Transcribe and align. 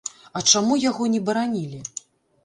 А 0.39 0.41
чаму 0.53 0.77
яго 0.83 1.09
не 1.15 1.19
баранілі? 1.27 1.83